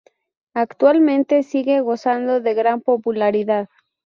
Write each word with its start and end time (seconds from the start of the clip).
Actualmente 0.55 1.43
sigue 1.43 1.79
gozando 1.81 2.39
de 2.41 2.55
gran 2.55 2.81
popularidad. 2.81 3.69